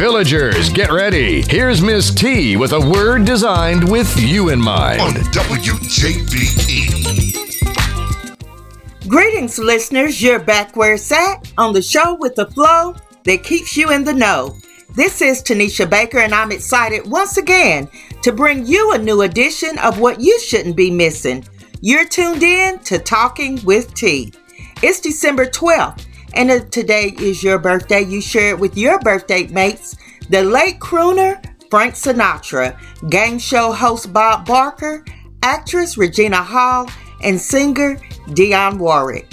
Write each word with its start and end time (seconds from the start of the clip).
Villagers, 0.00 0.70
get 0.70 0.90
ready. 0.90 1.42
Here's 1.42 1.82
Miss 1.82 2.10
T 2.10 2.56
with 2.56 2.72
a 2.72 2.80
word 2.80 3.26
designed 3.26 3.86
with 3.86 4.10
you 4.18 4.48
in 4.48 4.58
mind. 4.58 4.98
On 4.98 5.12
WJBE. 5.12 6.06
Greetings, 9.06 9.58
listeners. 9.58 10.22
You're 10.22 10.38
back 10.38 10.74
where 10.74 10.94
it's 10.94 11.12
at 11.12 11.52
on 11.58 11.74
the 11.74 11.82
show 11.82 12.14
with 12.14 12.34
the 12.34 12.46
flow 12.46 12.94
that 13.24 13.44
keeps 13.44 13.76
you 13.76 13.90
in 13.90 14.02
the 14.02 14.14
know. 14.14 14.56
This 14.94 15.20
is 15.20 15.42
Tanisha 15.42 15.90
Baker, 15.90 16.20
and 16.20 16.34
I'm 16.34 16.50
excited 16.50 17.06
once 17.06 17.36
again 17.36 17.86
to 18.22 18.32
bring 18.32 18.64
you 18.64 18.92
a 18.92 18.98
new 18.98 19.20
edition 19.20 19.76
of 19.80 20.00
what 20.00 20.18
you 20.18 20.40
shouldn't 20.40 20.76
be 20.78 20.90
missing. 20.90 21.44
You're 21.82 22.08
tuned 22.08 22.42
in 22.42 22.78
to 22.84 22.98
Talking 22.98 23.62
with 23.66 23.92
T. 23.92 24.32
It's 24.82 24.98
December 24.98 25.44
12th, 25.44 26.06
and 26.34 26.50
if 26.50 26.70
today 26.70 27.14
is 27.18 27.42
your 27.42 27.58
birthday. 27.58 28.02
You 28.02 28.20
share 28.20 28.50
it 28.50 28.58
with 28.58 28.76
your 28.76 28.98
birthday 29.00 29.46
mates, 29.46 29.96
the 30.28 30.42
late 30.42 30.78
crooner 30.78 31.44
Frank 31.70 31.94
Sinatra, 31.94 32.78
game 33.10 33.38
show 33.38 33.72
host 33.72 34.12
Bob 34.12 34.46
Barker, 34.46 35.04
actress 35.42 35.96
Regina 35.96 36.42
Hall, 36.42 36.90
and 37.22 37.40
singer 37.40 37.96
Dionne 38.28 38.78
Warwick. 38.78 39.32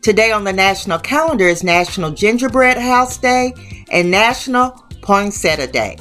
Today 0.00 0.32
on 0.32 0.44
the 0.44 0.52
national 0.52 0.98
calendar 0.98 1.46
is 1.46 1.64
National 1.64 2.10
Gingerbread 2.10 2.78
House 2.78 3.16
Day 3.18 3.54
and 3.90 4.10
National 4.10 4.70
Poinsettia 5.02 5.66
Day. 5.66 5.96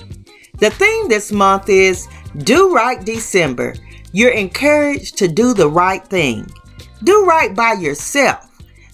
The 0.59 0.69
theme 0.69 1.09
this 1.09 1.31
month 1.31 1.69
is 1.69 2.07
Do 2.37 2.73
Right 2.73 3.03
December. 3.03 3.75
You're 4.11 4.31
encouraged 4.31 5.17
to 5.17 5.27
do 5.27 5.53
the 5.53 5.69
right 5.69 6.05
thing. 6.07 6.45
Do 7.03 7.25
right 7.25 7.55
by 7.55 7.73
yourself. 7.73 8.52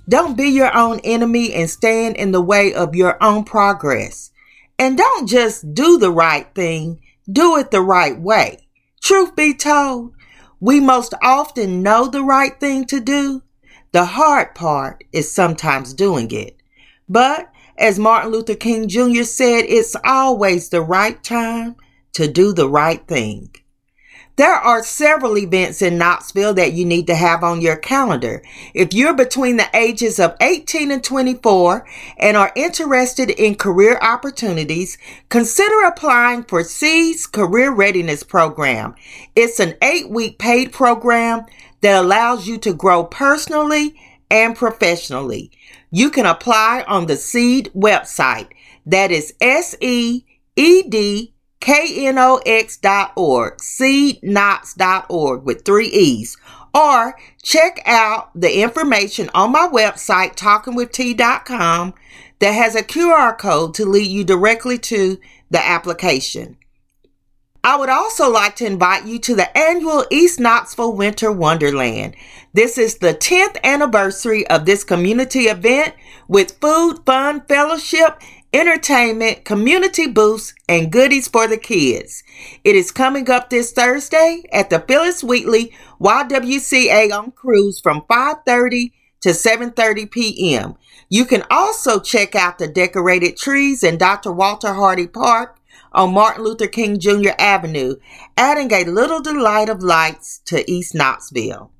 Don't 0.09 0.35
be 0.35 0.47
your 0.47 0.75
own 0.75 0.99
enemy 1.03 1.53
and 1.53 1.69
stand 1.69 2.17
in 2.17 2.31
the 2.31 2.41
way 2.41 2.73
of 2.73 2.95
your 2.95 3.23
own 3.23 3.43
progress. 3.43 4.31
And 4.79 4.97
don't 4.97 5.27
just 5.27 5.75
do 5.75 5.99
the 5.99 6.11
right 6.11 6.47
thing, 6.55 6.99
do 7.31 7.57
it 7.57 7.69
the 7.69 7.81
right 7.81 8.19
way. 8.19 8.67
Truth 9.03 9.35
be 9.35 9.53
told, 9.53 10.13
we 10.59 10.79
most 10.79 11.13
often 11.21 11.83
know 11.83 12.07
the 12.07 12.23
right 12.23 12.59
thing 12.59 12.85
to 12.85 12.99
do. 12.99 13.43
The 13.91 14.05
hard 14.05 14.55
part 14.55 15.03
is 15.11 15.31
sometimes 15.31 15.93
doing 15.93 16.31
it. 16.31 16.57
But 17.07 17.51
as 17.77 17.99
Martin 17.99 18.31
Luther 18.31 18.55
King 18.55 18.87
Jr. 18.87 19.23
said, 19.23 19.65
it's 19.67 19.95
always 20.03 20.69
the 20.69 20.81
right 20.81 21.23
time 21.23 21.75
to 22.13 22.27
do 22.27 22.51
the 22.51 22.67
right 22.67 23.07
thing. 23.07 23.51
There 24.39 24.55
are 24.55 24.81
several 24.85 25.37
events 25.37 25.81
in 25.81 25.97
Knoxville 25.97 26.53
that 26.53 26.71
you 26.71 26.85
need 26.85 27.07
to 27.07 27.15
have 27.15 27.43
on 27.43 27.59
your 27.59 27.75
calendar. 27.75 28.41
If 28.73 28.93
you're 28.93 29.13
between 29.13 29.57
the 29.57 29.67
ages 29.73 30.17
of 30.17 30.37
18 30.39 30.91
and 30.91 31.03
24 31.03 31.85
and 32.15 32.37
are 32.37 32.53
interested 32.55 33.31
in 33.31 33.55
career 33.55 33.99
opportunities, 34.01 34.97
consider 35.27 35.81
applying 35.81 36.45
for 36.45 36.63
Seed's 36.63 37.27
Career 37.27 37.73
Readiness 37.73 38.23
Program. 38.23 38.95
It's 39.35 39.59
an 39.59 39.75
eight 39.81 40.09
week 40.09 40.39
paid 40.39 40.71
program 40.71 41.45
that 41.81 42.01
allows 42.01 42.47
you 42.47 42.57
to 42.59 42.73
grow 42.73 43.03
personally 43.03 43.99
and 44.31 44.55
professionally. 44.55 45.51
You 45.91 46.09
can 46.09 46.25
apply 46.25 46.85
on 46.87 47.07
the 47.07 47.17
Seed 47.17 47.71
website. 47.75 48.47
That 48.85 49.11
is 49.11 49.33
S 49.41 49.75
E 49.81 50.23
E 50.55 50.83
D 50.83 51.33
knox.org, 51.61 53.57
seedknox.org 53.57 55.43
with 55.43 55.65
three 55.65 55.87
E's. 55.87 56.37
Or 56.73 57.15
check 57.41 57.81
out 57.85 58.29
the 58.39 58.61
information 58.61 59.29
on 59.33 59.51
my 59.51 59.67
website, 59.71 60.35
talkingwitht.com, 60.35 61.93
that 62.39 62.51
has 62.51 62.75
a 62.75 62.83
QR 62.83 63.37
code 63.37 63.73
to 63.75 63.85
lead 63.85 64.07
you 64.07 64.23
directly 64.23 64.77
to 64.77 65.19
the 65.49 65.65
application. 65.65 66.57
I 67.61 67.75
would 67.75 67.89
also 67.89 68.31
like 68.31 68.55
to 68.57 68.65
invite 68.65 69.05
you 69.05 69.19
to 69.19 69.35
the 69.35 69.55
annual 69.57 70.05
East 70.09 70.39
Knoxville 70.39 70.95
Winter 70.95 71.29
Wonderland. 71.29 72.15
This 72.53 72.77
is 72.77 72.99
the 72.99 73.13
10th 73.13 73.57
anniversary 73.65 74.47
of 74.47 74.65
this 74.65 74.85
community 74.85 75.41
event 75.41 75.93
with 76.29 76.57
food, 76.61 76.99
fun, 77.05 77.41
fellowship, 77.49 78.21
entertainment, 78.53 79.45
community 79.45 80.07
booths, 80.07 80.53
and 80.67 80.91
goodies 80.91 81.27
for 81.27 81.47
the 81.47 81.57
kids. 81.57 82.23
It 82.63 82.75
is 82.75 82.91
coming 82.91 83.29
up 83.29 83.49
this 83.49 83.71
Thursday 83.71 84.43
at 84.51 84.69
the 84.69 84.79
Phyllis 84.79 85.23
Wheatley 85.23 85.73
YWCA 85.99 87.11
on 87.11 87.31
Cruze 87.31 87.81
from 87.81 88.01
5:30 88.09 88.91
to 89.21 89.29
7:30 89.29 90.09
p.m. 90.11 90.75
You 91.09 91.25
can 91.25 91.43
also 91.49 91.99
check 91.99 92.35
out 92.35 92.57
the 92.57 92.67
decorated 92.67 93.37
trees 93.37 93.83
in 93.83 93.97
Dr. 93.97 94.31
Walter 94.31 94.73
Hardy 94.73 95.07
Park 95.07 95.57
on 95.91 96.13
Martin 96.13 96.43
Luther 96.43 96.67
King 96.67 96.99
Jr. 96.99 97.31
Avenue, 97.39 97.95
adding 98.37 98.71
a 98.71 98.85
little 98.85 99.21
delight 99.21 99.69
of 99.69 99.81
lights 99.81 100.39
to 100.45 100.69
East 100.69 100.93
Knoxville. 100.93 101.71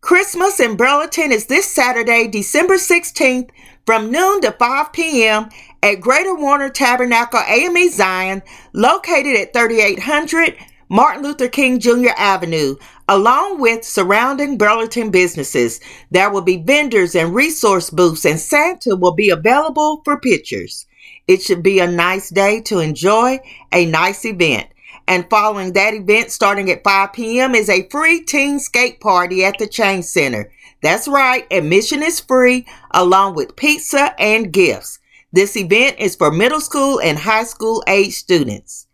Christmas 0.00 0.60
in 0.60 0.76
Burlington 0.76 1.32
is 1.32 1.46
this 1.46 1.66
Saturday, 1.66 2.28
December 2.28 2.74
16th 2.74 3.50
from 3.84 4.12
noon 4.12 4.40
to 4.42 4.52
5 4.52 4.92
p.m. 4.92 5.48
at 5.86 6.00
Greater 6.00 6.34
Warner 6.34 6.68
Tabernacle 6.68 7.38
AME 7.46 7.88
Zion, 7.90 8.42
located 8.72 9.36
at 9.36 9.52
3800 9.52 10.56
Martin 10.88 11.22
Luther 11.22 11.46
King 11.46 11.78
Jr. 11.78 12.10
Avenue, 12.16 12.74
along 13.08 13.60
with 13.60 13.84
surrounding 13.84 14.58
Burlington 14.58 15.10
businesses. 15.10 15.78
There 16.10 16.28
will 16.28 16.42
be 16.42 16.56
vendors 16.56 17.14
and 17.14 17.32
resource 17.32 17.88
booths, 17.88 18.24
and 18.24 18.40
Santa 18.40 18.96
will 18.96 19.12
be 19.12 19.30
available 19.30 20.02
for 20.04 20.18
pictures. 20.18 20.86
It 21.28 21.42
should 21.42 21.62
be 21.62 21.78
a 21.78 21.86
nice 21.86 22.30
day 22.30 22.60
to 22.62 22.80
enjoy 22.80 23.38
a 23.72 23.86
nice 23.86 24.24
event. 24.24 24.66
And 25.06 25.30
following 25.30 25.72
that 25.74 25.94
event, 25.94 26.32
starting 26.32 26.68
at 26.68 26.82
5 26.82 27.12
p.m., 27.12 27.54
is 27.54 27.68
a 27.68 27.88
free 27.90 28.24
teen 28.24 28.58
skate 28.58 28.98
party 28.98 29.44
at 29.44 29.56
the 29.58 29.68
Change 29.68 30.04
Center. 30.04 30.50
That's 30.82 31.06
right, 31.06 31.46
admission 31.52 32.02
is 32.02 32.18
free 32.18 32.66
along 32.90 33.36
with 33.36 33.54
pizza 33.54 34.20
and 34.20 34.52
gifts. 34.52 34.98
This 35.36 35.54
event 35.54 35.96
is 35.98 36.16
for 36.16 36.30
middle 36.30 36.62
school 36.62 36.98
and 36.98 37.18
high 37.18 37.44
school 37.44 37.84
age 37.86 38.14
students. 38.14 38.86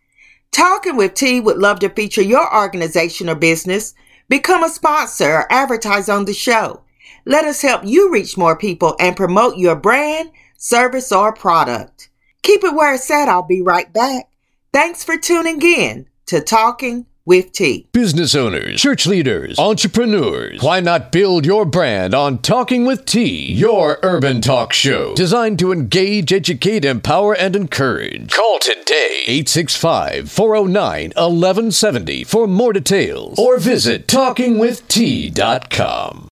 Talking 0.51 0.97
with 0.97 1.13
T 1.13 1.39
would 1.39 1.57
love 1.57 1.79
to 1.79 1.89
feature 1.89 2.21
your 2.21 2.53
organization 2.53 3.29
or 3.29 3.35
business. 3.35 3.93
Become 4.27 4.65
a 4.65 4.69
sponsor 4.69 5.35
or 5.35 5.47
advertise 5.49 6.09
on 6.09 6.25
the 6.25 6.33
show. 6.33 6.81
Let 7.23 7.45
us 7.45 7.61
help 7.61 7.85
you 7.85 8.11
reach 8.11 8.37
more 8.37 8.57
people 8.57 8.97
and 8.99 9.15
promote 9.15 9.55
your 9.55 9.77
brand, 9.77 10.31
service, 10.57 11.13
or 11.13 11.31
product. 11.31 12.09
Keep 12.41 12.65
it 12.65 12.75
where 12.75 12.95
it's 12.95 13.09
at. 13.09 13.29
I'll 13.29 13.43
be 13.43 13.61
right 13.61 13.93
back. 13.93 14.29
Thanks 14.73 15.01
for 15.01 15.15
tuning 15.15 15.61
in 15.61 16.07
to 16.25 16.41
Talking 16.41 17.05
with 17.25 17.51
T. 17.51 17.87
Business 17.91 18.35
owners, 18.35 18.79
church 18.81 19.07
leaders, 19.07 19.57
entrepreneurs, 19.57 20.61
why 20.61 20.79
not 20.79 21.11
build 21.11 21.43
your 21.45 21.65
brand 21.65 22.13
on 22.13 22.37
Talking 22.39 22.85
with 22.85 23.05
T, 23.05 23.51
your 23.53 23.99
urban 24.03 24.41
talk 24.41 24.73
show 24.73 25.15
designed 25.15 25.57
to 25.59 25.71
engage, 25.71 26.33
educate, 26.33 26.83
empower, 26.85 27.33
and 27.35 27.55
encourage. 27.55 28.31
Call 28.31 28.59
today 28.59 29.23
865 29.27 30.29
409 30.29 31.13
1170 31.15 32.23
for 32.25 32.45
more 32.47 32.73
details 32.73 33.39
or 33.39 33.57
visit 33.57 34.07
talkingwitht.com. 34.07 36.27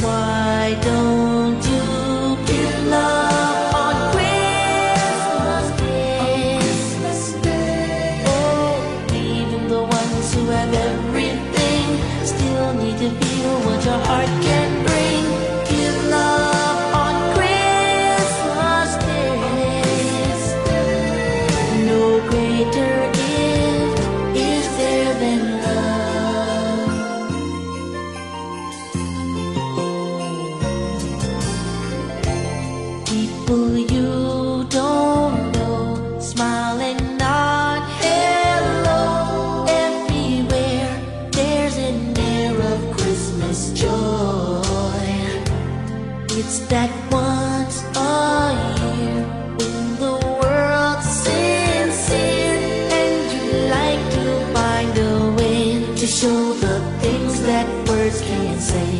Why 0.00 0.74
to 56.04 56.10
show 56.10 56.52
the 56.52 56.80
things 57.00 57.40
that 57.44 57.66
words 57.88 58.20
can't 58.20 58.60
say. 58.60 58.93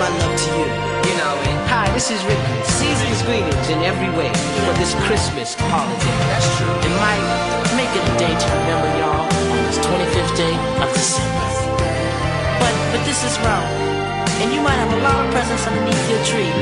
My 0.00 0.08
love 0.16 0.32
to 0.32 0.50
you. 0.56 0.64
You 1.04 1.14
know 1.20 1.34
it. 1.44 1.56
Hi, 1.68 1.84
this 1.92 2.08
is 2.08 2.24
Ricky. 2.24 2.56
Season's 2.64 3.20
greetings 3.28 3.68
in 3.68 3.84
every 3.84 4.08
way 4.16 4.32
for 4.64 4.72
this 4.80 4.96
Christmas 5.04 5.52
holiday. 5.68 6.16
That's 6.32 6.48
true. 6.56 6.72
And 6.72 6.94
Mike, 7.04 7.28
make 7.76 7.92
it 7.92 8.00
a 8.08 8.14
day 8.16 8.32
to 8.32 8.46
remember 8.64 8.88
y'all 8.96 9.28
on 9.28 9.60
this 9.68 9.76
25th 9.84 10.32
day 10.40 10.56
of 10.80 10.88
December. 10.96 11.48
But, 12.64 12.74
but 12.96 13.04
this 13.04 13.20
is 13.28 13.36
wrong. 13.44 13.68
And 14.40 14.48
you 14.56 14.64
might 14.64 14.80
have 14.80 14.88
a 14.88 15.00
lot 15.04 15.20
of 15.20 15.28
presents 15.36 15.68
underneath 15.68 16.08
your 16.08 16.24
tree, 16.24 16.52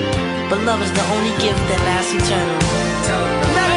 but 0.51 0.59
love 0.67 0.83
is 0.83 0.91
the 0.91 1.07
only 1.15 1.31
gift 1.39 1.63
that 1.71 1.79
lasts 1.87 2.11
eternally. 2.19 3.68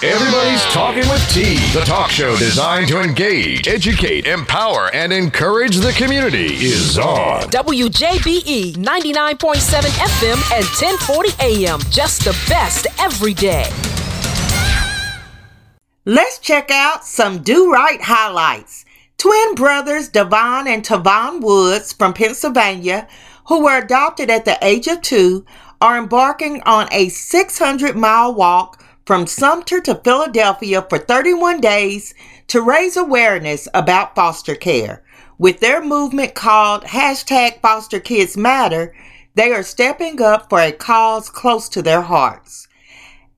Everybody's 0.00 0.62
Talking 0.66 1.08
with 1.08 1.28
T, 1.30 1.56
the 1.76 1.84
talk 1.84 2.08
show 2.08 2.36
designed 2.36 2.86
to 2.86 3.00
engage, 3.00 3.66
educate, 3.66 4.28
empower, 4.28 4.94
and 4.94 5.12
encourage 5.12 5.78
the 5.78 5.90
community 5.90 6.54
is 6.54 6.96
on. 6.96 7.40
WJBE 7.50 8.76
99.7 8.76 9.40
FM 9.40 10.52
and 10.54 10.64
1040 10.64 11.30
AM. 11.40 11.80
Just 11.90 12.22
the 12.22 12.30
best 12.48 12.86
every 13.00 13.34
day. 13.34 13.68
Let's 16.04 16.38
check 16.38 16.70
out 16.70 17.04
some 17.04 17.42
Do 17.42 17.72
Right 17.72 18.00
highlights. 18.00 18.84
Twin 19.16 19.56
brothers 19.56 20.08
Devon 20.10 20.68
and 20.68 20.84
Tavon 20.84 21.40
Woods 21.40 21.92
from 21.92 22.14
Pennsylvania, 22.14 23.08
who 23.48 23.64
were 23.64 23.78
adopted 23.78 24.30
at 24.30 24.44
the 24.44 24.58
age 24.62 24.86
of 24.86 25.02
two, 25.02 25.44
are 25.80 25.98
embarking 25.98 26.62
on 26.62 26.86
a 26.92 27.08
600 27.08 27.96
mile 27.96 28.32
walk 28.32 28.84
from 29.08 29.26
Sumter 29.26 29.80
to 29.80 29.94
Philadelphia 29.94 30.84
for 30.86 30.98
31 30.98 31.62
days 31.62 32.12
to 32.46 32.60
raise 32.60 32.94
awareness 32.94 33.66
about 33.72 34.14
foster 34.14 34.54
care. 34.54 35.02
With 35.38 35.60
their 35.60 35.82
movement 35.82 36.34
called 36.34 36.84
hashtag 36.84 37.62
Foster 37.62 38.00
Kids 38.00 38.36
Matter, 38.36 38.94
they 39.34 39.50
are 39.50 39.62
stepping 39.62 40.20
up 40.20 40.50
for 40.50 40.60
a 40.60 40.72
cause 40.72 41.30
close 41.30 41.70
to 41.70 41.80
their 41.80 42.02
hearts. 42.02 42.68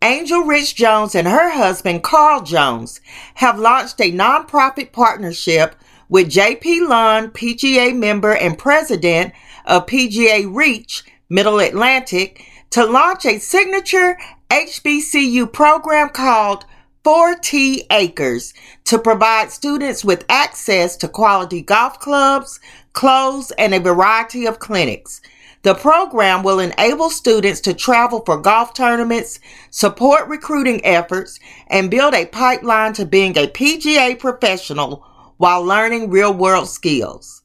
Angel 0.03 0.41
Rich 0.41 0.75
Jones 0.75 1.15
and 1.15 1.29
her 1.29 1.51
husband 1.51 2.03
Carl 2.03 2.43
Jones 2.43 3.01
have 3.35 3.57
launched 3.57 4.01
a 4.01 4.11
nonprofit 4.11 4.91
partnership 4.91 5.77
with 6.09 6.33
JP 6.33 6.89
Lund, 6.89 7.33
PGA 7.33 7.97
member 7.97 8.35
and 8.35 8.59
president 8.59 9.33
of 9.67 9.87
PGA 9.87 10.53
Reach 10.53 11.05
Middle 11.29 11.61
Atlantic, 11.61 12.45
to 12.71 12.85
launch 12.85 13.25
a 13.25 13.39
signature 13.39 14.19
HBCU 14.51 15.53
program 15.53 16.09
called 16.09 16.65
4T 17.05 17.87
Acres 17.89 18.53
to 18.83 18.99
provide 18.99 19.53
students 19.53 20.05
with 20.05 20.25
access 20.29 20.97
to 20.97 21.07
quality 21.07 21.63
golf 21.63 22.01
clubs, 22.01 22.59
clothes, 22.93 23.53
and 23.53 23.73
a 23.73 23.79
variety 23.79 24.47
of 24.47 24.59
clinics. 24.59 25.21
The 25.63 25.75
program 25.75 26.43
will 26.43 26.59
enable 26.59 27.11
students 27.11 27.61
to 27.61 27.75
travel 27.75 28.25
for 28.27 28.39
golf 28.39 28.75
tournaments, 28.75 29.39
support 29.71 30.27
recruiting 30.29 30.85
efforts, 30.85 31.39
and 31.69 31.89
build 31.89 32.15
a 32.15 32.27
pipeline 32.27 32.93
to 32.95 33.07
being 33.07 33.39
a 33.39 33.47
PGA 33.47 34.19
professional 34.19 35.07
while 35.37 35.63
learning 35.63 36.11
real 36.11 36.35
world 36.35 36.69
skills. 36.69 37.45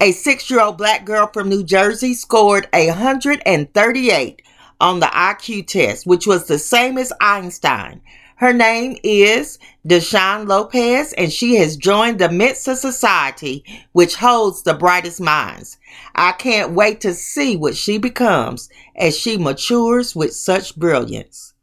A 0.00 0.12
six 0.12 0.48
year 0.48 0.60
old 0.60 0.78
black 0.78 1.04
girl 1.04 1.26
from 1.26 1.48
New 1.48 1.64
Jersey 1.64 2.14
scored 2.14 2.68
138 2.72 4.42
on 4.80 5.00
the 5.00 5.06
IQ 5.06 5.66
test, 5.66 6.06
which 6.06 6.26
was 6.26 6.46
the 6.46 6.58
same 6.58 6.98
as 6.98 7.12
Einstein. 7.20 8.00
Her 8.36 8.52
name 8.52 8.98
is 9.02 9.58
Deshawn 9.88 10.46
Lopez, 10.46 11.14
and 11.14 11.32
she 11.32 11.54
has 11.56 11.76
joined 11.76 12.18
the 12.18 12.28
Mensa 12.28 12.76
Society, 12.76 13.64
which 13.92 14.16
holds 14.16 14.62
the 14.62 14.74
brightest 14.74 15.22
minds. 15.22 15.78
I 16.14 16.32
can't 16.32 16.72
wait 16.72 17.00
to 17.00 17.14
see 17.14 17.56
what 17.56 17.76
she 17.76 17.96
becomes 17.96 18.68
as 18.94 19.16
she 19.16 19.38
matures 19.38 20.14
with 20.14 20.34
such 20.34 20.76
brilliance. 20.76 21.54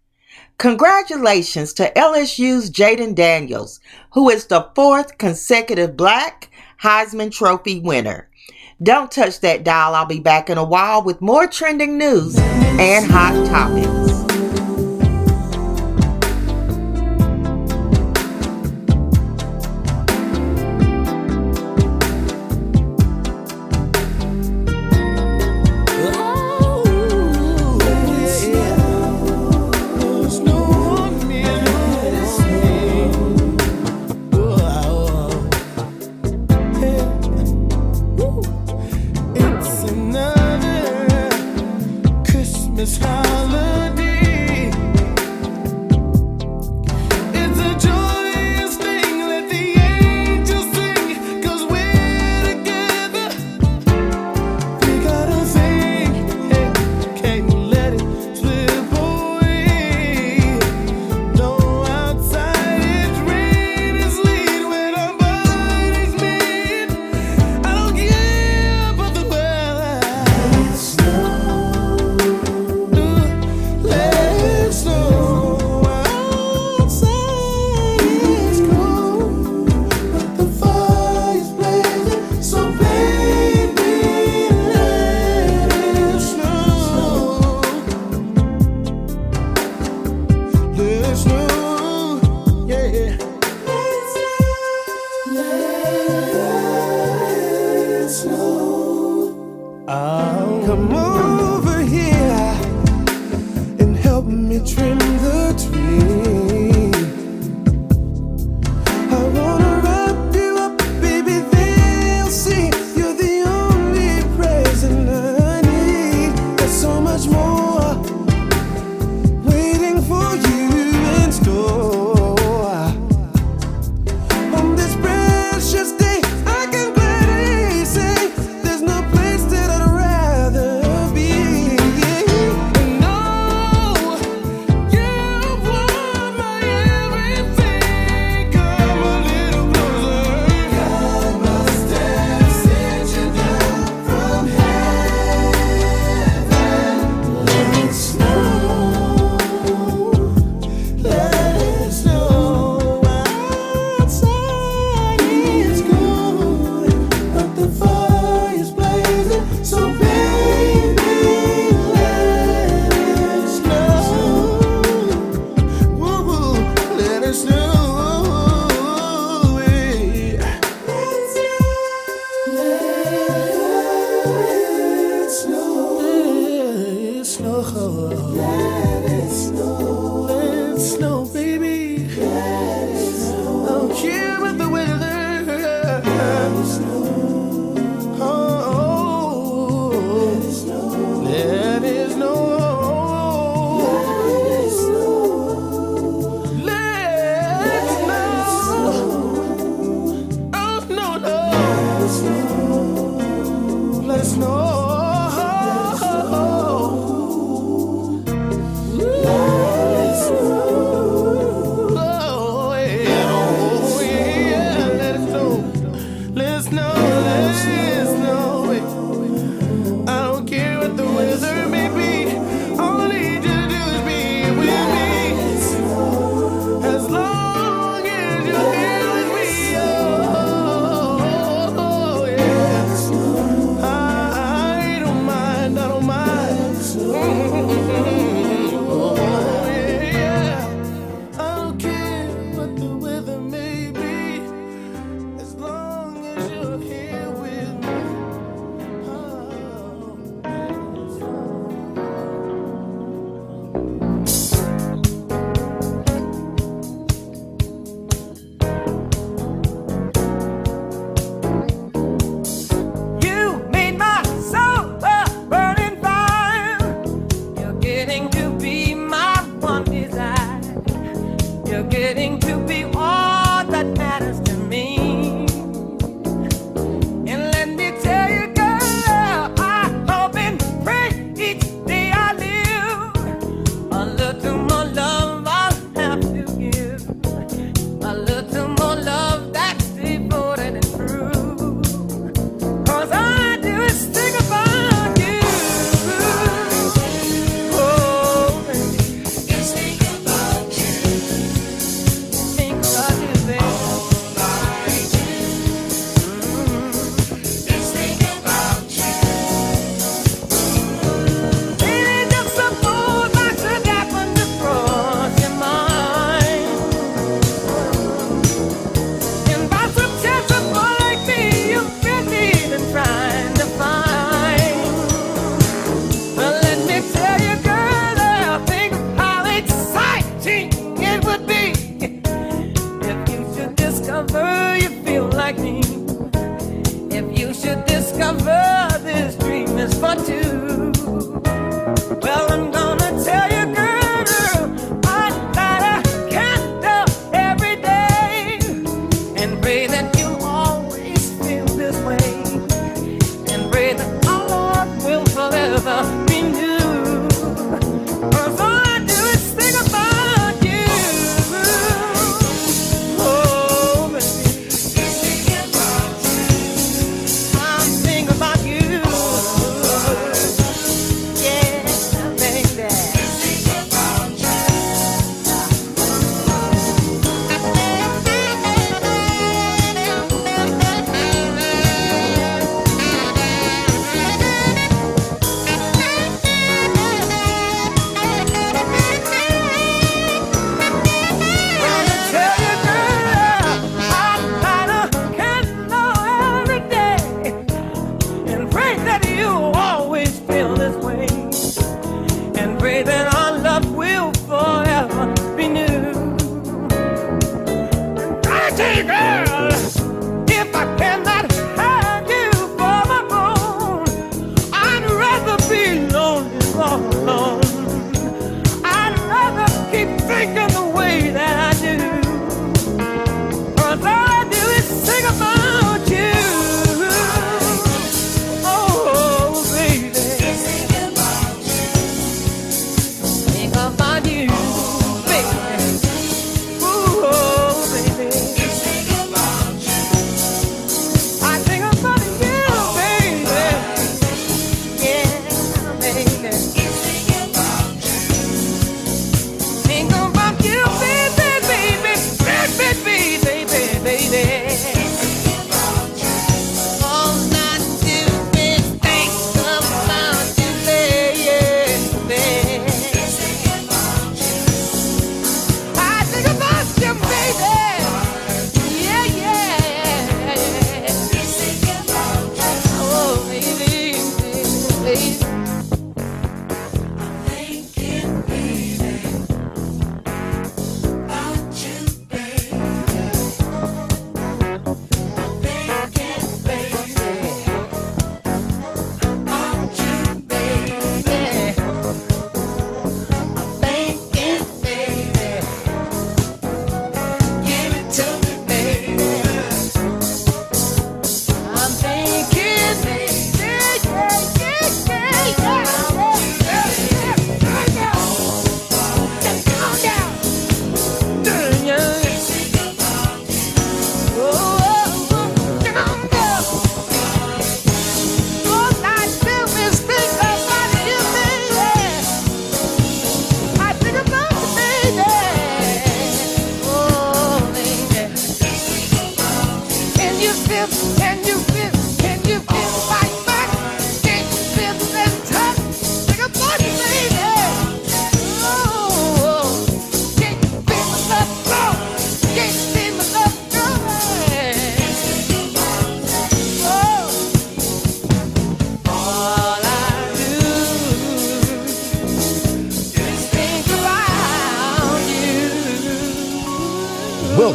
Congratulations 0.58 1.74
to 1.74 1.92
LSU's 1.96 2.72
Jayden 2.72 3.14
Daniels, 3.14 3.80
who 4.14 4.30
is 4.32 4.48
the 4.48 4.70
fourth 4.74 5.20
consecutive 5.20 5.96
Black 5.96 6.50
Heisman 6.82 7.32
Trophy 7.32 7.80
winner. 7.82 8.30
Don't 8.82 9.12
touch 9.12 9.40
that 9.42 9.64
dial. 9.64 9.96
I'll 9.96 10.06
be 10.06 10.20
back 10.20 10.50
in 10.50 10.58
a 10.58 10.64
while 10.64 11.04
with 11.04 11.22
more 11.22 11.48
trending 11.48 11.98
news 11.98 12.38
and 12.38 13.06
hot 13.06 13.46
topics. 13.48 14.23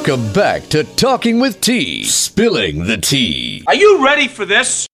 Welcome 0.09 0.33
back 0.33 0.63
to 0.69 0.85
Talking 0.85 1.39
with 1.39 1.61
T, 1.61 2.03
spilling 2.03 2.85
the 2.85 2.97
tea. 2.97 3.63
Are 3.67 3.75
you 3.75 4.03
ready 4.03 4.27
for 4.27 4.47
this? 4.47 4.87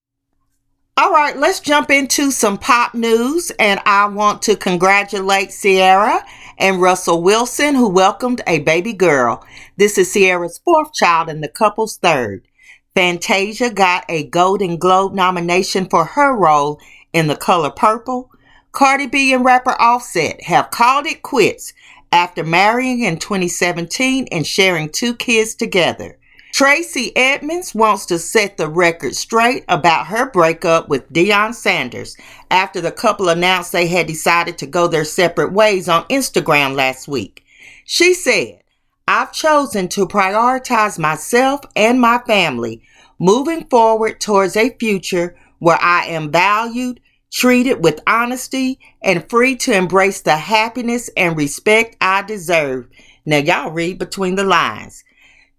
All 0.97 1.13
right, 1.13 1.37
let's 1.37 1.61
jump 1.61 1.89
into 1.89 2.33
some 2.33 2.59
pop 2.59 2.95
news. 2.95 3.53
And 3.61 3.79
I 3.87 4.07
want 4.07 4.43
to 4.43 4.57
congratulate 4.57 5.53
Ciara 5.53 6.27
and 6.59 6.83
Russell 6.83 7.23
Wilson, 7.23 7.77
who 7.77 7.89
welcomed 7.91 8.43
a 8.49 8.59
baby 8.59 8.93
girl. 8.93 9.47
This 9.77 9.99
is 9.99 10.13
Ciara's 10.13 10.59
fourth 10.59 10.93
child 10.93 11.29
and 11.29 11.45
the 11.45 11.49
couple's 11.49 11.97
third. 11.97 12.49
Fantasia 12.97 13.71
got 13.71 14.05
a 14.09 14.25
Golden 14.25 14.79
Globe 14.79 15.15
nomination 15.15 15.87
for 15.89 16.07
her 16.07 16.37
role 16.37 16.81
in 17.13 17.29
The 17.29 17.37
Color 17.37 17.71
Purple. 17.71 18.33
Cardi 18.75 19.07
B 19.07 19.33
and 19.33 19.45
rapper 19.45 19.81
Offset 19.81 20.43
have 20.43 20.73
called 20.73 21.07
it 21.07 21.23
quits 21.23 21.73
after 22.11 22.43
marrying 22.43 23.05
in 23.05 23.19
2017 23.19 24.27
and 24.33 24.45
sharing 24.45 24.89
two 24.89 25.15
kids 25.15 25.55
together. 25.55 26.19
Tracy 26.53 27.17
Edmonds 27.17 27.73
wants 27.73 28.05
to 28.07 28.19
set 28.19 28.57
the 28.57 28.69
record 28.69 29.15
straight 29.15 29.65
about 29.69 30.09
her 30.09 30.29
breakup 30.29 30.89
with 30.89 31.13
Deion 31.13 31.55
Sanders 31.55 32.17
after 32.51 32.81
the 32.81 32.91
couple 32.91 33.29
announced 33.29 33.71
they 33.71 33.87
had 33.87 34.09
decided 34.09 34.59
to 34.59 34.67
go 34.67 34.89
their 34.89 35.05
separate 35.05 35.53
ways 35.53 35.89
on 35.89 36.03
Instagram 36.09 36.75
last 36.75 37.07
week. 37.07 37.45
She 37.85 38.13
said, 38.13 38.61
I've 39.07 39.33
chosen 39.33 39.87
to 39.91 40.09
prioritize 40.09 40.99
myself 40.99 41.61
and 41.77 42.01
my 42.01 42.19
family, 42.27 42.83
moving 43.21 43.67
forward 43.69 44.21
towards 44.21 44.57
a 44.57 44.77
future 44.79 45.37
where 45.61 45.79
I 45.81 46.07
am 46.07 46.33
valued, 46.33 46.99
treated 47.35 47.83
with 47.83 48.01
honesty, 48.07 48.79
and 49.03 49.29
free 49.29 49.57
to 49.57 49.73
embrace 49.73 50.21
the 50.21 50.37
happiness 50.37 51.11
and 51.17 51.37
respect 51.37 51.97
I 52.01 52.23
deserve. 52.23 52.87
Now, 53.27 53.39
y'all 53.39 53.73
read 53.73 53.99
between 53.99 54.37
the 54.37 54.45
lines. 54.45 55.03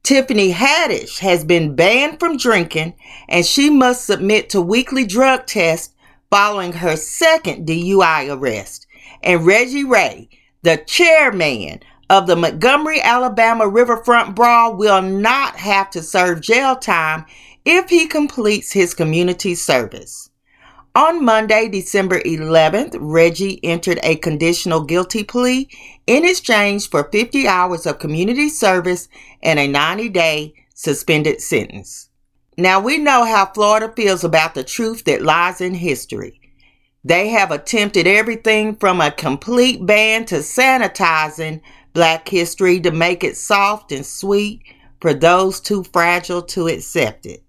Tiffany 0.02 0.54
Haddish 0.54 1.20
has 1.20 1.44
been 1.44 1.76
banned 1.76 2.18
from 2.18 2.38
drinking 2.38 2.94
and 3.28 3.46
she 3.46 3.70
must 3.70 4.06
submit 4.06 4.50
to 4.52 4.62
weekly 4.62 5.06
drug 5.06 5.48
tests 5.48 5.94
following 6.30 6.72
her 6.72 6.96
second 6.96 7.68
DUI 7.68 8.34
arrest. 8.34 8.88
And 9.22 9.46
Reggie 9.46 9.84
Ray, 9.84 10.30
the 10.62 10.78
chairman 10.78 11.82
of 12.10 12.26
the 12.26 12.38
Montgomery, 12.38 13.02
Alabama 13.02 13.68
Riverfront 13.68 14.34
Brawl, 14.34 14.78
will 14.78 15.02
not 15.02 15.58
have 15.58 15.90
to 15.90 16.02
serve 16.02 16.40
jail 16.40 16.78
time 16.78 17.26
if 17.66 17.90
he 17.90 18.08
completes 18.08 18.72
his 18.72 18.94
community 18.94 19.56
service. 19.56 20.30
On 20.96 21.26
Monday, 21.26 21.68
December 21.68 22.22
11th, 22.22 22.96
Reggie 22.98 23.60
entered 23.66 24.00
a 24.02 24.16
conditional 24.16 24.80
guilty 24.80 25.26
plea 25.26 25.68
in 26.08 26.24
exchange 26.24 26.90
for 26.90 27.10
50 27.12 27.46
hours 27.50 27.86
of 27.86 28.00
community 28.00 28.48
service 28.48 29.10
and 29.44 29.60
a 29.60 29.68
90 29.68 30.08
day 30.08 30.54
suspended 30.74 31.42
sentence. 31.42 32.10
Now 32.58 32.80
we 32.80 32.98
know 32.98 33.26
how 33.26 33.48
Florida 33.48 33.92
feels 33.94 34.24
about 34.24 34.56
the 34.56 34.64
truth 34.64 35.04
that 35.04 35.22
lies 35.22 35.60
in 35.60 35.74
history. 35.74 36.40
They 37.04 37.28
have 37.28 37.52
attempted 37.52 38.08
everything 38.08 38.78
from 38.78 39.02
a 39.02 39.12
complete 39.12 39.86
ban 39.86 40.24
to 40.28 40.36
sanitizing 40.36 41.60
black 41.92 42.30
history 42.30 42.80
to 42.80 42.92
make 42.92 43.22
it 43.22 43.36
soft 43.36 43.92
and 43.92 44.06
sweet 44.06 44.62
for 45.02 45.14
those 45.14 45.60
too 45.60 45.84
fragile 45.84 46.42
to 46.44 46.70
accept 46.70 47.26
it. 47.26 47.44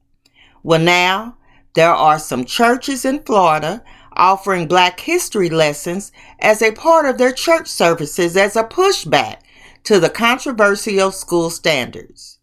Well, 0.64 0.80
now, 0.80 1.36
there 1.76 1.94
are 1.94 2.18
some 2.18 2.46
churches 2.46 3.04
in 3.04 3.22
Florida 3.22 3.84
offering 4.14 4.66
Black 4.66 4.98
history 4.98 5.50
lessons 5.50 6.10
as 6.38 6.62
a 6.62 6.72
part 6.72 7.04
of 7.04 7.18
their 7.18 7.32
church 7.32 7.68
services 7.68 8.34
as 8.34 8.56
a 8.56 8.64
pushback 8.64 9.40
to 9.84 10.00
the 10.00 10.08
controversial 10.08 11.12
school 11.12 11.50
standards. 11.50 12.38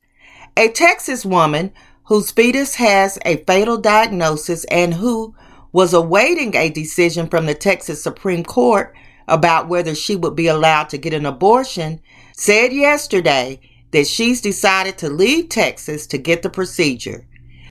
A 0.55 0.69
Texas 0.69 1.25
woman 1.25 1.73
whose 2.03 2.29
fetus 2.29 2.75
has 2.75 3.17
a 3.25 3.37
fatal 3.45 3.77
diagnosis 3.77 4.65
and 4.65 4.93
who 4.93 5.33
was 5.71 5.95
awaiting 5.95 6.55
a 6.55 6.69
decision 6.69 7.27
from 7.27 7.47
the 7.47 7.55
Texas 7.55 8.03
Supreme 8.03 8.43
Court 8.43 8.93
about 9.27 9.67
whether 9.67 9.95
she 9.95 10.15
would 10.15 10.35
be 10.35 10.45
allowed 10.45 10.89
to 10.89 10.99
get 10.99 11.11
an 11.13 11.25
abortion 11.25 11.99
said 12.33 12.71
yesterday 12.71 13.59
that 13.89 14.05
she's 14.05 14.41
decided 14.41 14.99
to 14.99 15.09
leave 15.09 15.49
Texas 15.49 16.05
to 16.05 16.19
get 16.19 16.43
the 16.43 16.51
procedure. 16.51 17.25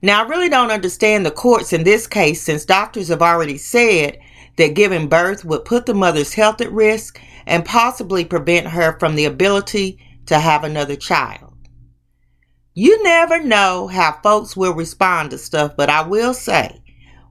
Now, 0.04 0.24
I 0.24 0.28
really 0.28 0.48
don't 0.48 0.72
understand 0.72 1.24
the 1.24 1.30
courts 1.30 1.72
in 1.72 1.84
this 1.84 2.08
case 2.08 2.42
since 2.42 2.64
doctors 2.64 3.06
have 3.08 3.22
already 3.22 3.56
said 3.56 4.18
that 4.56 4.74
giving 4.74 5.08
birth 5.08 5.44
would 5.44 5.64
put 5.64 5.86
the 5.86 5.94
mother's 5.94 6.34
health 6.34 6.60
at 6.60 6.72
risk 6.72 7.20
and 7.46 7.64
possibly 7.64 8.24
prevent 8.24 8.66
her 8.66 8.98
from 8.98 9.14
the 9.14 9.26
ability 9.26 10.00
to 10.26 10.40
have 10.40 10.64
another 10.64 10.96
child. 10.96 11.54
You 12.74 13.00
never 13.04 13.40
know 13.40 13.86
how 13.86 14.18
folks 14.24 14.56
will 14.56 14.74
respond 14.74 15.30
to 15.30 15.38
stuff, 15.38 15.76
but 15.76 15.88
I 15.88 16.02
will 16.02 16.34
say 16.34 16.82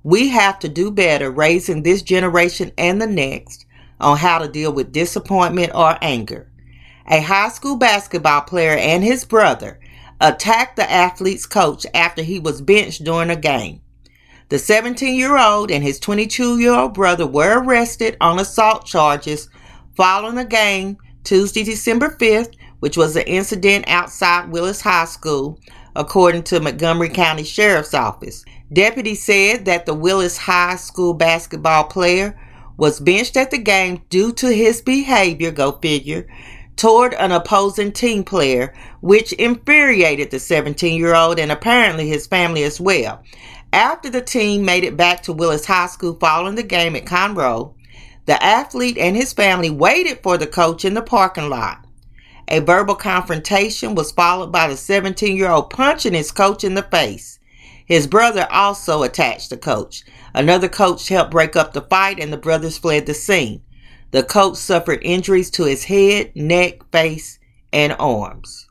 we 0.03 0.29
have 0.29 0.57
to 0.59 0.69
do 0.69 0.91
better 0.91 1.29
raising 1.29 1.83
this 1.83 2.01
generation 2.01 2.71
and 2.77 3.01
the 3.01 3.07
next 3.07 3.65
on 3.99 4.17
how 4.17 4.39
to 4.39 4.47
deal 4.47 4.71
with 4.71 4.93
disappointment 4.93 5.75
or 5.75 5.97
anger. 6.01 6.49
A 7.09 7.19
high 7.19 7.49
school 7.49 7.75
basketball 7.75 8.41
player 8.41 8.77
and 8.77 9.03
his 9.03 9.25
brother 9.25 9.80
attacked 10.21 10.75
the 10.77 10.89
athlete's 10.89 11.45
coach 11.45 11.85
after 11.93 12.21
he 12.21 12.39
was 12.39 12.61
benched 12.61 13.03
during 13.03 13.29
a 13.29 13.35
game. 13.35 13.81
The 14.49 14.59
17 14.59 15.15
year 15.15 15.37
old 15.37 15.71
and 15.71 15.83
his 15.83 15.99
22 15.99 16.59
year 16.59 16.73
old 16.73 16.93
brother 16.93 17.25
were 17.25 17.61
arrested 17.61 18.17
on 18.21 18.39
assault 18.39 18.85
charges 18.85 19.49
following 19.95 20.37
a 20.37 20.45
game 20.45 20.97
Tuesday, 21.23 21.63
December 21.63 22.09
5th, 22.09 22.53
which 22.79 22.97
was 22.97 23.15
an 23.15 23.23
incident 23.23 23.85
outside 23.87 24.51
Willis 24.51 24.81
High 24.81 25.05
School, 25.05 25.59
according 25.95 26.43
to 26.43 26.59
Montgomery 26.59 27.09
County 27.09 27.43
Sheriff's 27.43 27.93
Office. 27.93 28.43
Deputies 28.73 29.23
said 29.23 29.65
that 29.65 29.85
the 29.85 29.93
Willis 29.93 30.37
High 30.37 30.75
School 30.75 31.13
basketball 31.13 31.85
player 31.85 32.39
was 32.77 32.99
benched 32.99 33.37
at 33.37 33.51
the 33.51 33.57
game 33.57 34.01
due 34.09 34.31
to 34.33 34.47
his 34.47 34.81
behavior, 34.81 35.51
go 35.51 35.73
figure, 35.73 36.27
toward 36.81 37.13
an 37.13 37.31
opposing 37.31 37.91
team 37.91 38.23
player, 38.23 38.73
which 39.01 39.33
infuriated 39.33 40.31
the 40.31 40.39
17 40.39 40.97
year 40.97 41.13
old 41.13 41.37
and 41.37 41.51
apparently 41.51 42.09
his 42.09 42.25
family 42.25 42.63
as 42.63 42.81
well. 42.81 43.21
After 43.71 44.09
the 44.09 44.19
team 44.19 44.65
made 44.65 44.83
it 44.83 44.97
back 44.97 45.21
to 45.23 45.31
Willis 45.31 45.67
High 45.67 45.85
School 45.85 46.17
following 46.19 46.55
the 46.55 46.63
game 46.63 46.95
at 46.95 47.05
Conroe, 47.05 47.75
the 48.25 48.43
athlete 48.43 48.97
and 48.97 49.15
his 49.15 49.31
family 49.31 49.69
waited 49.69 50.23
for 50.23 50.39
the 50.39 50.47
coach 50.47 50.83
in 50.83 50.95
the 50.95 51.03
parking 51.03 51.51
lot. 51.51 51.85
A 52.47 52.61
verbal 52.61 52.95
confrontation 52.95 53.93
was 53.93 54.11
followed 54.11 54.51
by 54.51 54.67
the 54.67 54.75
17 54.75 55.37
year 55.37 55.51
old 55.51 55.69
punching 55.69 56.15
his 56.15 56.31
coach 56.31 56.63
in 56.63 56.73
the 56.73 56.81
face. 56.81 57.37
His 57.85 58.07
brother 58.07 58.47
also 58.49 59.03
attacked 59.03 59.51
the 59.51 59.57
coach. 59.57 60.03
Another 60.33 60.67
coach 60.67 61.07
helped 61.09 61.29
break 61.29 61.55
up 61.55 61.73
the 61.73 61.81
fight 61.81 62.19
and 62.19 62.33
the 62.33 62.37
brothers 62.37 62.79
fled 62.79 63.05
the 63.05 63.13
scene. 63.13 63.61
The 64.11 64.23
coach 64.23 64.57
suffered 64.57 64.99
injuries 65.01 65.49
to 65.51 65.63
his 65.63 65.85
head, 65.85 66.35
neck, 66.35 66.89
face, 66.91 67.39
and 67.71 67.95
arms. 67.97 68.67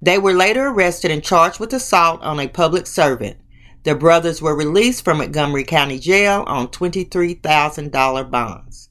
They 0.00 0.18
were 0.18 0.32
later 0.32 0.68
arrested 0.68 1.10
and 1.10 1.22
charged 1.22 1.58
with 1.58 1.72
assault 1.72 2.22
on 2.22 2.38
a 2.38 2.48
public 2.48 2.86
servant. 2.86 3.38
The 3.82 3.94
brothers 3.94 4.40
were 4.40 4.54
released 4.54 5.04
from 5.04 5.18
Montgomery 5.18 5.64
County 5.64 5.98
Jail 5.98 6.44
on 6.46 6.68
$23,000 6.68 8.30
bonds. 8.30 8.88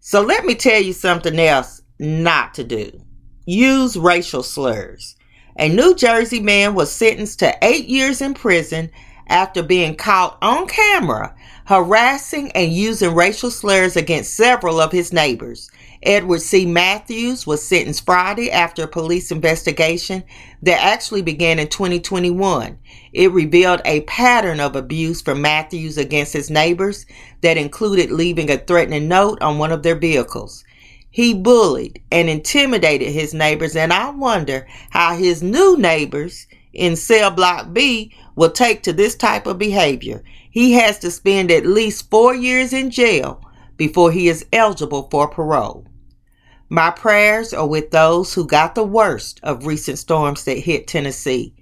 So 0.00 0.22
let 0.22 0.44
me 0.44 0.54
tell 0.54 0.80
you 0.80 0.92
something 0.92 1.38
else 1.38 1.82
not 1.98 2.54
to 2.54 2.64
do. 2.64 3.02
Use 3.46 3.96
racial 3.96 4.42
slurs. 4.42 5.16
A 5.56 5.68
New 5.68 5.94
Jersey 5.94 6.40
man 6.40 6.74
was 6.74 6.90
sentenced 6.90 7.38
to 7.40 7.54
eight 7.62 7.86
years 7.86 8.20
in 8.20 8.34
prison 8.34 8.90
after 9.30 9.62
being 9.62 9.96
caught 9.96 10.36
on 10.42 10.66
camera 10.66 11.34
harassing 11.70 12.50
and 12.50 12.72
using 12.72 13.14
racial 13.14 13.48
slurs 13.48 13.96
against 13.96 14.34
several 14.34 14.80
of 14.80 14.90
his 14.90 15.12
neighbors. 15.12 15.70
Edward 16.02 16.40
C. 16.40 16.66
Matthews 16.66 17.46
was 17.46 17.62
sentenced 17.62 18.04
Friday 18.04 18.50
after 18.50 18.82
a 18.82 18.88
police 18.88 19.30
investigation 19.30 20.24
that 20.62 20.82
actually 20.82 21.22
began 21.22 21.60
in 21.60 21.68
2021. 21.68 22.76
It 23.12 23.30
revealed 23.30 23.82
a 23.84 24.00
pattern 24.00 24.58
of 24.58 24.74
abuse 24.74 25.22
from 25.22 25.42
Matthews 25.42 25.96
against 25.96 26.32
his 26.32 26.50
neighbors 26.50 27.06
that 27.42 27.56
included 27.56 28.10
leaving 28.10 28.50
a 28.50 28.58
threatening 28.58 29.06
note 29.06 29.40
on 29.40 29.58
one 29.58 29.70
of 29.70 29.84
their 29.84 29.94
vehicles. 29.94 30.64
He 31.08 31.34
bullied 31.34 32.02
and 32.10 32.28
intimidated 32.28 33.12
his 33.12 33.32
neighbors, 33.32 33.76
and 33.76 33.92
I 33.92 34.10
wonder 34.10 34.66
how 34.90 35.14
his 35.14 35.40
new 35.40 35.76
neighbors 35.76 36.48
in 36.72 36.96
cell 36.96 37.30
block 37.30 37.72
B 37.72 38.12
will 38.40 38.50
take 38.50 38.82
to 38.82 38.90
this 38.94 39.14
type 39.14 39.46
of 39.46 39.58
behavior. 39.58 40.24
He 40.50 40.72
has 40.72 40.98
to 41.00 41.10
spend 41.10 41.50
at 41.50 41.66
least 41.66 42.08
four 42.08 42.34
years 42.34 42.72
in 42.72 42.90
jail 42.90 43.44
before 43.76 44.12
he 44.12 44.28
is 44.28 44.46
eligible 44.50 45.08
for 45.10 45.28
parole. 45.28 45.86
My 46.70 46.88
prayers 46.88 47.52
are 47.52 47.66
with 47.66 47.90
those 47.90 48.32
who 48.32 48.46
got 48.46 48.74
the 48.74 48.82
worst 48.82 49.40
of 49.42 49.66
recent 49.66 49.98
storms 49.98 50.44
that 50.44 50.56
hit 50.56 50.86
Tennessee. 50.86 51.54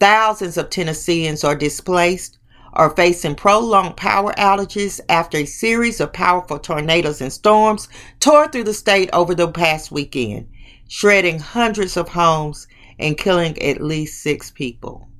Thousands 0.00 0.56
of 0.56 0.70
Tennesseans 0.70 1.44
are 1.44 1.54
displaced, 1.54 2.38
are 2.72 2.96
facing 2.96 3.34
prolonged 3.34 3.98
power 3.98 4.32
outages 4.38 5.02
after 5.10 5.36
a 5.36 5.44
series 5.44 6.00
of 6.00 6.14
powerful 6.14 6.58
tornadoes 6.58 7.20
and 7.20 7.30
storms 7.30 7.90
tore 8.20 8.48
through 8.48 8.64
the 8.64 8.72
state 8.72 9.10
over 9.12 9.34
the 9.34 9.48
past 9.48 9.92
weekend, 9.92 10.48
shredding 10.88 11.40
hundreds 11.40 11.98
of 11.98 12.08
homes 12.08 12.66
and 12.98 13.18
killing 13.18 13.60
at 13.60 13.82
least 13.82 14.22
six 14.22 14.50
people. 14.50 15.10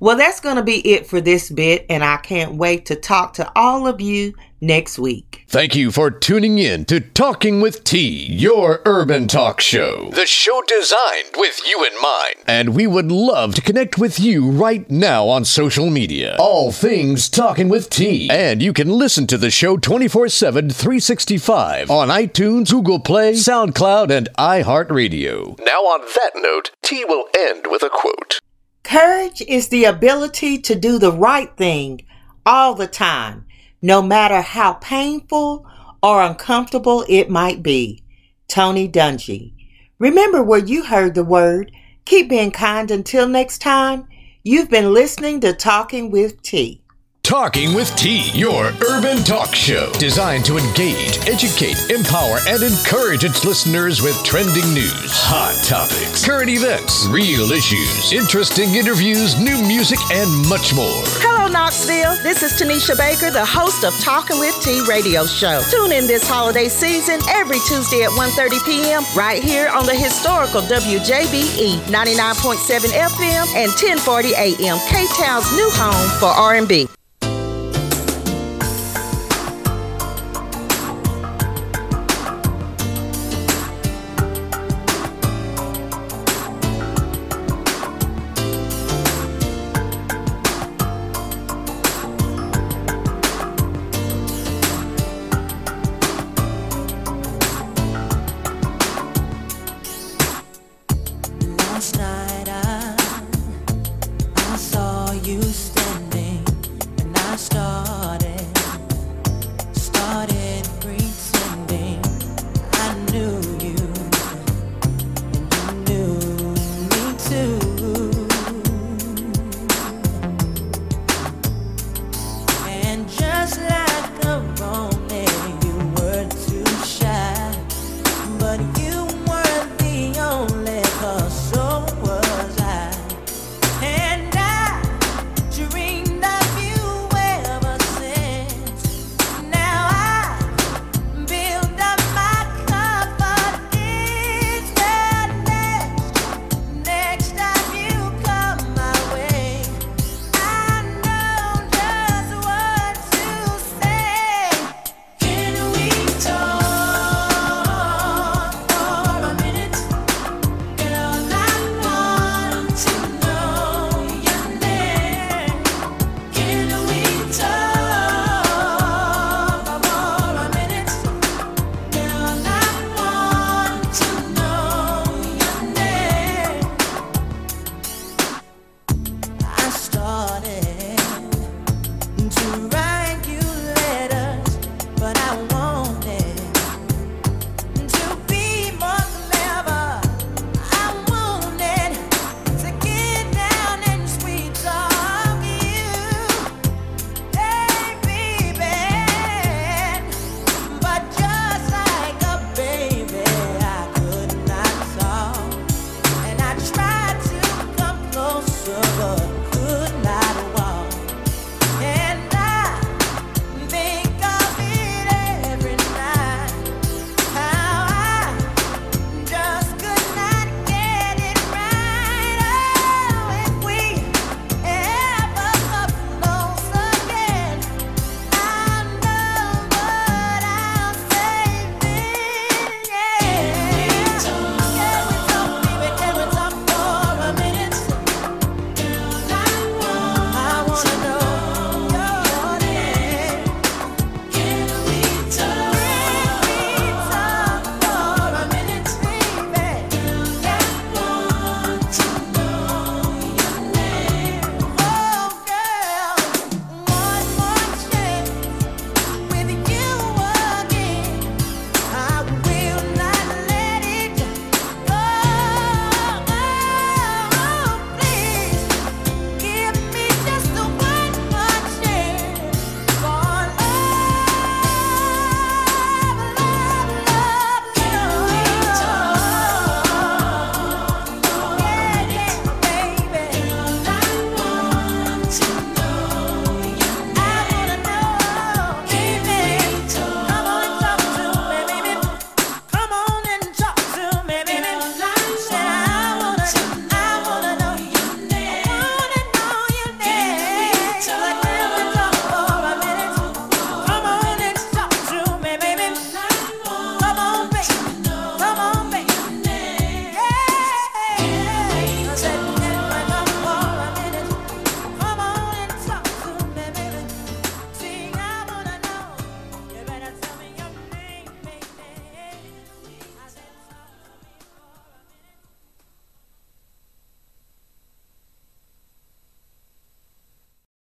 Well, 0.00 0.16
that's 0.16 0.38
going 0.38 0.56
to 0.56 0.62
be 0.62 0.86
it 0.92 1.08
for 1.08 1.20
this 1.20 1.50
bit, 1.50 1.84
and 1.90 2.04
I 2.04 2.18
can't 2.18 2.54
wait 2.54 2.86
to 2.86 2.94
talk 2.94 3.32
to 3.34 3.50
all 3.56 3.88
of 3.88 4.00
you 4.00 4.32
next 4.60 4.96
week. 4.96 5.44
Thank 5.48 5.74
you 5.74 5.90
for 5.90 6.08
tuning 6.08 6.58
in 6.58 6.84
to 6.84 7.00
Talking 7.00 7.60
with 7.60 7.82
T, 7.82 8.26
your 8.30 8.80
urban 8.84 9.26
talk 9.26 9.60
show. 9.60 10.10
The 10.10 10.26
show 10.26 10.62
designed 10.68 11.34
with 11.36 11.60
you 11.66 11.84
in 11.84 12.00
mind. 12.00 12.34
And 12.46 12.76
we 12.76 12.86
would 12.86 13.10
love 13.10 13.56
to 13.56 13.60
connect 13.60 13.98
with 13.98 14.20
you 14.20 14.48
right 14.48 14.88
now 14.88 15.26
on 15.26 15.44
social 15.44 15.90
media. 15.90 16.36
All 16.38 16.70
things 16.70 17.28
Talking 17.28 17.68
with 17.68 17.90
T. 17.90 18.30
And 18.30 18.62
you 18.62 18.72
can 18.72 18.90
listen 18.90 19.26
to 19.28 19.38
the 19.38 19.50
show 19.50 19.76
24 19.76 20.28
7, 20.28 20.70
365 20.70 21.90
on 21.90 22.08
iTunes, 22.08 22.70
Google 22.70 23.00
Play, 23.00 23.32
SoundCloud, 23.32 24.10
and 24.10 24.28
iHeartRadio. 24.38 25.58
Now, 25.64 25.80
on 25.80 26.02
that 26.14 26.32
note, 26.36 26.70
T 26.82 27.04
will 27.04 27.24
end 27.36 27.66
with 27.68 27.82
a 27.82 27.90
quote. 27.90 28.38
Courage 28.88 29.42
is 29.42 29.68
the 29.68 29.84
ability 29.84 30.56
to 30.56 30.74
do 30.74 30.98
the 30.98 31.12
right 31.12 31.54
thing 31.58 32.06
all 32.46 32.72
the 32.72 32.86
time 32.86 33.44
no 33.82 34.00
matter 34.00 34.40
how 34.40 34.72
painful 34.72 35.66
or 36.02 36.22
uncomfortable 36.22 37.04
it 37.06 37.28
might 37.28 37.62
be. 37.62 38.02
Tony 38.48 38.88
Dungy. 38.88 39.52
Remember 39.98 40.42
where 40.42 40.58
you 40.58 40.84
heard 40.84 41.14
the 41.14 41.22
word. 41.22 41.70
Keep 42.06 42.30
being 42.30 42.50
kind 42.50 42.90
until 42.90 43.28
next 43.28 43.58
time. 43.58 44.08
You've 44.42 44.70
been 44.70 44.94
listening 44.94 45.40
to 45.40 45.52
Talking 45.52 46.10
with 46.10 46.40
T. 46.40 46.82
Talking 47.28 47.74
with 47.74 47.94
T, 47.94 48.30
your 48.32 48.72
urban 48.88 49.18
talk 49.22 49.54
show 49.54 49.92
designed 49.98 50.46
to 50.46 50.56
engage, 50.56 51.18
educate, 51.28 51.90
empower, 51.90 52.38
and 52.48 52.62
encourage 52.62 53.22
its 53.22 53.44
listeners 53.44 54.00
with 54.00 54.16
trending 54.24 54.64
news, 54.72 55.12
hot 55.28 55.52
topics, 55.62 56.24
current 56.24 56.48
events, 56.48 57.04
real 57.08 57.52
issues, 57.52 58.14
interesting 58.14 58.72
interviews, 58.76 59.38
new 59.38 59.60
music, 59.68 59.98
and 60.10 60.32
much 60.48 60.72
more. 60.72 61.04
Hello, 61.20 61.52
Knoxville. 61.52 62.16
This 62.24 62.42
is 62.42 62.56
Tanisha 62.56 62.96
Baker, 62.96 63.30
the 63.30 63.44
host 63.44 63.84
of 63.84 63.92
Talking 64.00 64.40
with 64.40 64.56
T 64.64 64.80
radio 64.88 65.26
show. 65.26 65.60
Tune 65.68 65.92
in 65.92 66.06
this 66.06 66.26
holiday 66.26 66.72
season 66.72 67.20
every 67.28 67.60
Tuesday 67.68 68.08
at 68.08 68.10
1.30 68.16 68.56
p.m. 68.64 69.04
right 69.14 69.44
here 69.44 69.68
on 69.68 69.84
the 69.84 69.94
historical 69.94 70.62
WJBE 70.62 71.92
99.7 71.92 72.88
FM 72.88 73.44
and 73.52 73.68
1040 73.68 74.32
AM, 74.32 74.80
K-Town's 74.88 75.52
new 75.52 75.68
home 75.76 76.08
for 76.16 76.32
R&B. 76.32 76.87